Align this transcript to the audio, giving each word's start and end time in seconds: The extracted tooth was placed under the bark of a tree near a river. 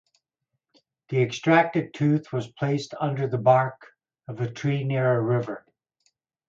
The 1.09 1.21
extracted 1.21 1.93
tooth 1.93 2.33
was 2.33 2.47
placed 2.51 2.95
under 2.99 3.27
the 3.27 3.37
bark 3.37 3.89
of 4.27 4.41
a 4.41 4.49
tree 4.51 4.83
near 4.83 5.13
a 5.15 5.21
river. 5.21 5.63